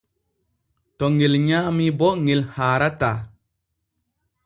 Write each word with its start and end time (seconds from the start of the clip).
To 0.97 1.05
ŋel 1.17 1.33
nyaami 1.47 1.85
bo 1.99 2.07
ŋel 2.25 2.41
haarataa. 2.53 3.17